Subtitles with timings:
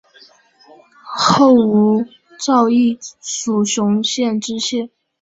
[1.15, 2.03] 后吴
[2.39, 4.89] 兆毅署雄县知县。